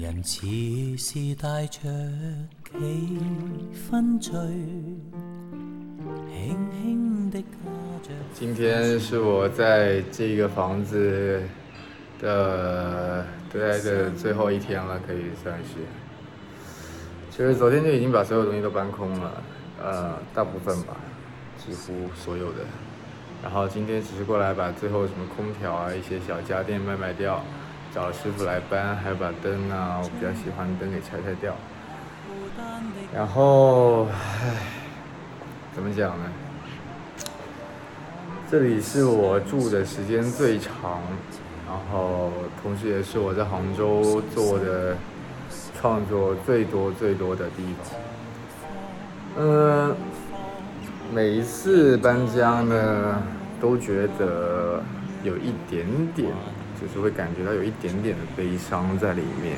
[0.00, 0.46] 人似
[0.96, 1.82] 是带着
[2.72, 3.18] 几
[3.74, 4.32] 分醉，
[6.26, 7.38] 轻轻的。
[8.32, 11.42] 今天是我在这个房子
[12.18, 15.74] 的待的最后一天了，可以算是。
[17.30, 19.42] 其实昨天就已经把所有东西都搬空了，
[19.82, 20.96] 呃，大部分吧，
[21.58, 22.60] 几乎所有的。
[23.42, 27.44] 然后今天只是过来把最后什么空调啊、一些小家电卖卖掉，
[27.94, 31.54] 找师傅来搬，还要把灯啊，我比较喜欢的灯给拆拆掉。
[33.14, 34.56] 然后，唉，
[35.74, 36.24] 怎么讲呢？
[38.50, 41.00] 这里是我住的时间最长，
[41.66, 42.32] 然后
[42.62, 44.96] 同时也是我在杭州做的
[45.80, 47.98] 创作最多最多的地方。
[49.38, 49.96] 嗯。
[51.12, 53.20] 每一次搬家呢，
[53.60, 54.80] 都觉得
[55.24, 56.30] 有一点点，
[56.80, 59.56] 就是会感觉到有一点点的悲伤在里面。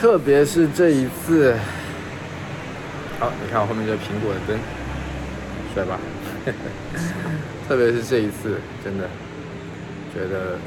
[0.00, 1.54] 特别是这一次，
[3.20, 4.58] 好，你看我后面这苹果的灯，
[5.74, 5.98] 帅吧？
[7.68, 9.08] 特别是这一次，真的
[10.12, 10.58] 觉得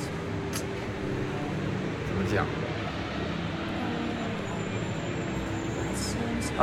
[2.08, 2.46] 怎么讲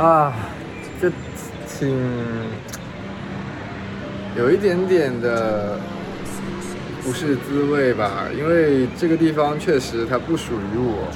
[0.03, 0.33] 啊？
[1.01, 1.09] 就
[1.67, 1.95] 挺。
[4.35, 5.79] 有一点点的
[7.03, 11.11] 不是滋味吧，因为这个地方确实它不属于我，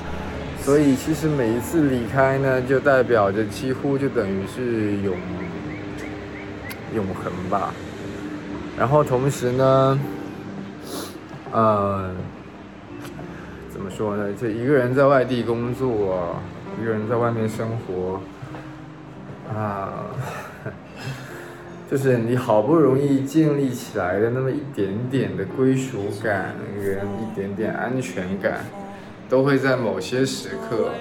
[0.61, 5.15] 所以其实每一次离开呢，就代表着几乎就等于是永
[6.93, 7.73] 永恒吧。
[8.77, 9.99] 然后同时呢，
[11.53, 12.13] 嗯，
[13.71, 14.33] 怎么说呢？
[14.33, 16.35] 就一个人在外地工作，
[16.81, 18.21] 一个人在外面生活，
[19.57, 19.93] 啊。
[21.89, 28.59] 就是你好不容易建立起来的那么一点点的归属感跟一点点安全感，
[29.29, 30.91] 都会在某些时刻，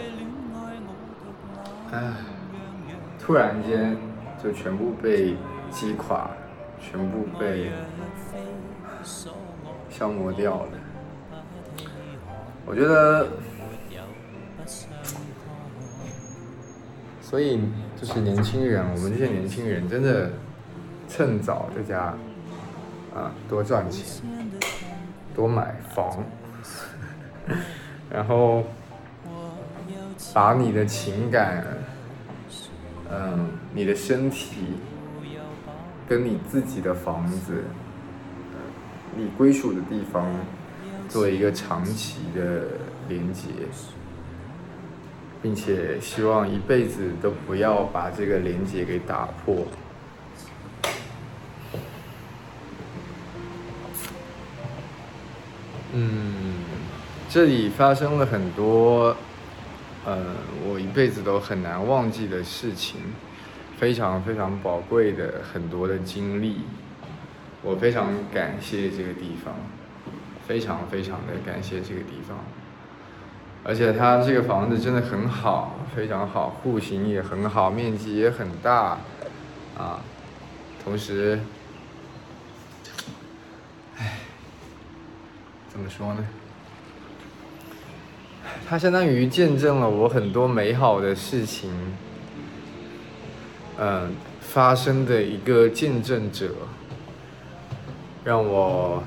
[1.91, 2.12] 唉，
[3.19, 3.97] 突然间
[4.41, 5.34] 就全部被
[5.72, 6.30] 击垮，
[6.80, 7.72] 全部被
[9.91, 10.68] 消磨掉了。
[12.64, 13.26] 我觉得，
[17.20, 17.60] 所以
[18.00, 20.30] 就是年轻人，我们这些年轻人真的。
[21.16, 22.12] 趁早在家，
[23.15, 24.04] 啊，多赚钱，
[25.34, 26.22] 多买房，
[28.12, 28.65] 然后
[30.34, 31.65] 把你的情感，
[33.10, 34.56] 嗯，你的身体，
[36.06, 37.65] 跟你自己的房子，
[39.16, 40.27] 你归属的地方，
[41.09, 42.65] 做一个长期的
[43.09, 43.48] 连接，
[45.41, 49.66] 并且希望一辈子都不要把这个连接给打破。
[55.98, 56.10] 嗯，
[57.26, 59.16] 这里发生了很多，
[60.04, 60.26] 呃，
[60.68, 63.00] 我一辈子都很难忘记的事情，
[63.78, 66.58] 非常非常宝贵的很多的经历，
[67.62, 69.54] 我非常感谢这个地方，
[70.46, 72.36] 非常非常的感谢这个地方，
[73.64, 78.98] 而且它这个房子真的很好，非常好，户型也很好，面积也很大，
[79.78, 80.02] 啊，
[80.84, 81.40] 同时。
[85.76, 86.25] 怎么说呢？
[88.66, 91.70] 它相当于见证了我很多美好的事情，
[93.78, 94.10] 嗯，
[94.41, 96.48] 发生的一个见证者，
[98.25, 99.04] 让我，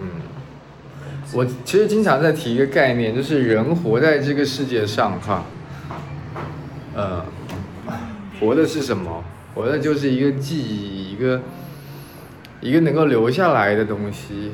[0.00, 0.08] 嗯，
[1.32, 5.44] 我其实经常在提一个概念，就是人活在这个世界上，哈，
[6.94, 7.24] 呃，
[8.38, 9.24] 活的是什么？
[9.52, 11.42] 活的就是一个记忆，一个
[12.60, 14.52] 一个能够留下来的东西。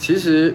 [0.00, 0.54] 其实，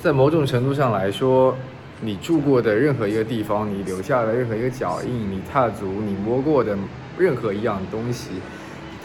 [0.00, 1.56] 在某种程度上来说，
[2.00, 6.76] 你住过的任何一个地方，你留下的任何一个脚印，你踏足、你摸过的
[7.16, 8.30] 任何一样东西，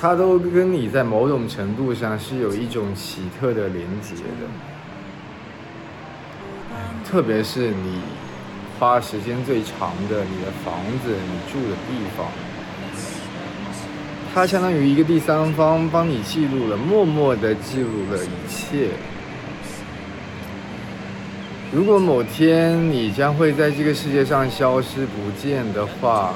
[0.02, 4.50] 它都跟你在某种程度上是有一种奇特的连接的。
[7.06, 8.02] 特别是你
[8.80, 10.74] 花时间最长的你的房
[11.06, 12.26] 子、你住的地方，
[14.34, 18.90] 它相当于一个第三方帮你记录了，默默的记录了一切。
[21.74, 26.36] 如果某天你将会在这个世界上消失不见的话，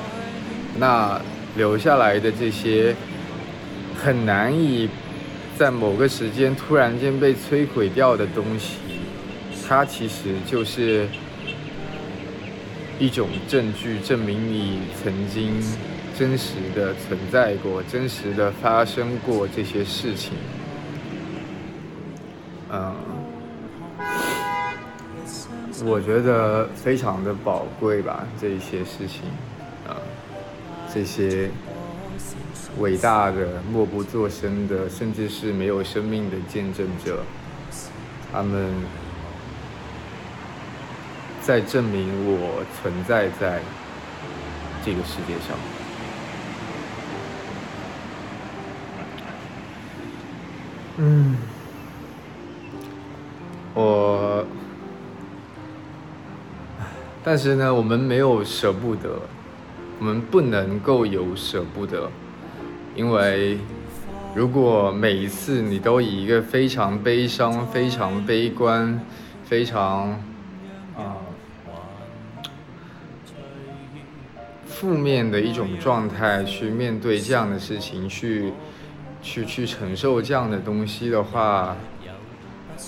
[0.79, 1.21] 那
[1.55, 2.95] 留下来的这些
[3.95, 4.89] 很难以
[5.55, 8.77] 在某个时间突然间被摧毁掉的东西，
[9.67, 11.07] 它其实就是
[12.97, 15.53] 一种证据，证明你曾经
[16.17, 20.33] 真实的存在过，真实的发生过这些事情。
[22.71, 23.06] 嗯。
[25.85, 29.21] 我觉得非常的宝贵吧，这一些事情，
[29.87, 29.95] 啊，
[30.93, 31.49] 这些
[32.79, 37.23] 伟大的默不作声的，甚至是没有生命的见证者，
[38.31, 38.73] 他们
[41.41, 43.61] 在证明我存在在
[44.83, 45.55] 这个世界上。
[50.99, 51.37] 嗯，
[57.29, 59.19] 但是呢，我们没有舍不得，
[59.99, 62.09] 我们不能够有舍不得，
[62.95, 63.57] 因为
[64.33, 69.01] 如果每一次你都以一个非常悲伤、非常悲观、
[69.43, 70.11] 非常
[70.95, 71.17] 啊
[74.65, 78.53] 负面的一种状态去面对这样的事情，去
[79.21, 81.75] 去去承受这样的东西的话，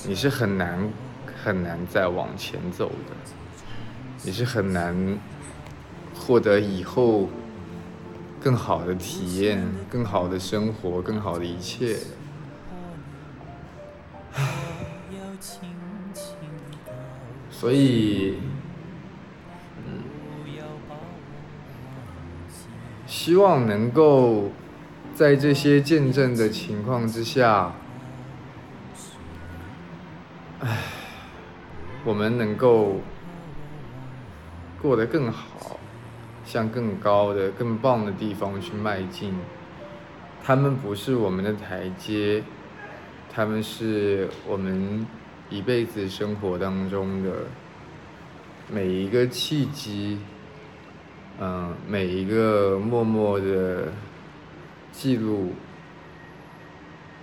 [0.08, 0.90] 你是很难
[1.44, 3.39] 很难再往前走的。
[4.22, 5.18] 你是很难
[6.14, 7.30] 获得以后
[8.42, 11.98] 更好的体验、更好的生活、更好的一切。
[17.50, 18.40] 所以，
[23.08, 24.52] 希望能够
[25.16, 27.74] 在这些见证的情况之下，
[30.60, 30.78] 唉，
[32.04, 32.98] 我们能够。
[34.82, 35.78] 过得更好，
[36.46, 39.34] 向更高的、更棒的地方去迈进。
[40.42, 42.42] 他们不是我们的台阶，
[43.30, 45.06] 他们是我们
[45.50, 47.32] 一辈子生活当中的
[48.72, 50.18] 每一个契机，
[51.40, 53.90] 嗯，每一个默默的
[54.94, 55.52] 记录，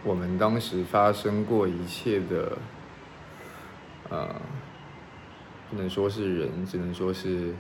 [0.04, 2.58] 我们当时发生过一切的，
[4.10, 4.28] 呃。
[5.68, 7.54] 不能说是人，只能说是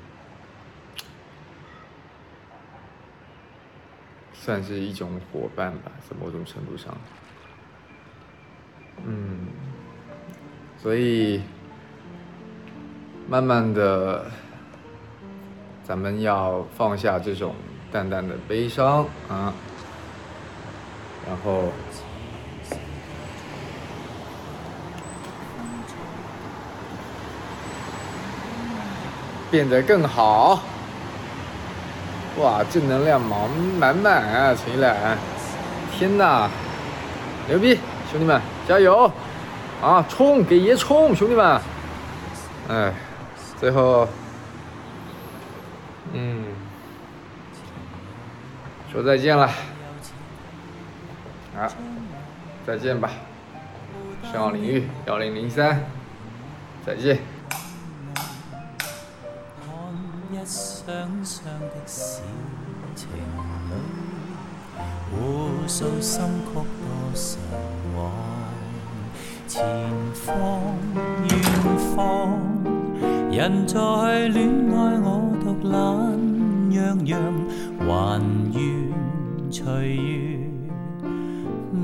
[4.32, 6.96] 算是一种伙伴吧，在某种程度上。
[9.04, 9.48] 嗯，
[10.78, 11.42] 所以
[13.28, 14.30] 慢慢的，
[15.82, 17.54] 咱们要放下这种
[17.90, 19.52] 淡淡的悲伤啊，
[21.26, 21.72] 然后。
[29.50, 30.60] 变得更好，
[32.38, 33.48] 哇，正能量满
[33.78, 34.54] 满满啊！
[34.54, 35.16] 陈一兰，
[35.92, 36.50] 天哪，
[37.48, 37.78] 牛逼，
[38.10, 39.10] 兄弟们加油
[39.80, 40.04] 啊！
[40.08, 41.60] 冲，给爷冲，兄弟们！
[42.68, 42.92] 哎，
[43.60, 44.08] 最后，
[46.12, 46.44] 嗯，
[48.92, 49.46] 说再见了，
[51.56, 51.70] 啊，
[52.66, 53.10] 再见吧，
[54.32, 55.84] 上领域幺零零三，
[56.84, 57.35] 再见。
[60.46, 60.94] 想
[61.24, 62.22] 想的小
[62.94, 63.74] 情侣，
[65.10, 66.64] 互诉心曲多
[67.14, 67.40] 神
[67.96, 68.12] 往。
[69.48, 69.64] 前
[70.14, 70.62] 方
[71.24, 71.30] 远
[71.96, 72.38] 方，
[73.32, 75.74] 人在恋爱我独懒
[76.70, 77.18] 洋洋，
[77.80, 78.60] 还愿
[79.50, 80.46] 随缘。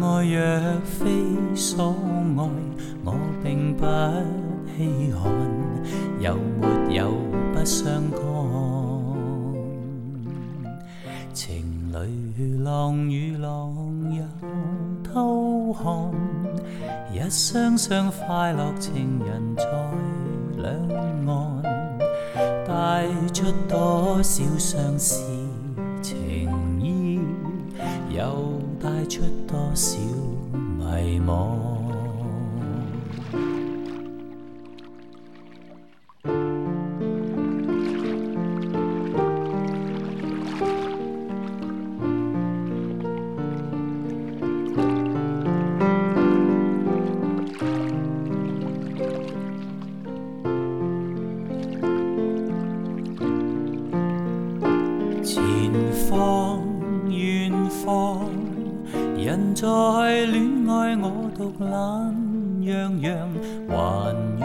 [0.00, 1.10] 爱若非
[1.56, 1.96] 所
[2.36, 2.48] 爱，
[3.04, 3.84] 我并不
[4.76, 5.32] 稀罕。
[6.20, 7.10] 有没有
[7.62, 8.18] 不相干？
[12.64, 13.72] 浪与浪
[14.12, 14.24] 又
[15.04, 16.10] 偷看，
[17.14, 19.62] 一双双快乐情人在
[20.56, 20.74] 两
[21.28, 21.62] 岸，
[22.66, 25.22] 带出多少相思
[26.02, 26.50] 情
[26.80, 27.20] 意，
[28.10, 29.96] 又带出多少
[30.78, 31.71] 迷惘。
[55.72, 56.60] 远方，
[57.08, 58.28] 远方，
[59.16, 59.66] 人在
[60.26, 62.14] 恋爱，我独懒
[62.60, 63.30] 洋洋，
[63.68, 64.44] 还愿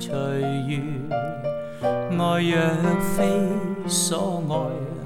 [0.00, 0.12] 随
[0.66, 0.82] 缘。
[2.18, 2.56] 爱若
[3.14, 3.22] 非
[3.86, 4.52] 所爱，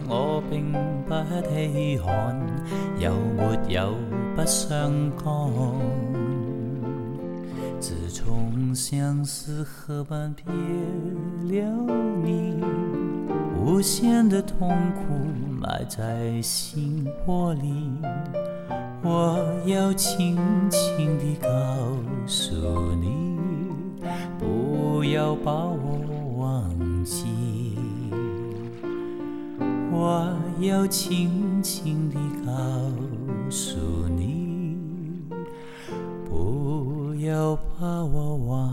[0.09, 0.73] 我并
[1.07, 1.15] 不
[1.53, 2.41] 稀罕，
[2.99, 3.93] 有没有
[4.35, 4.91] 不相
[5.23, 5.27] 干？
[7.79, 11.71] 自从相思河畔别了
[12.25, 12.57] 你。
[13.67, 15.03] 无限的痛苦
[15.61, 17.99] 埋在心窝里。
[19.03, 20.39] 我要轻
[20.71, 21.49] 轻地告
[22.29, 22.55] 诉
[23.01, 23.37] 你，
[24.39, 27.27] 不要把我忘记。
[29.91, 32.53] 我要轻轻地告
[33.51, 33.77] 诉
[34.17, 34.79] 你，
[36.31, 38.66] 不要把我忘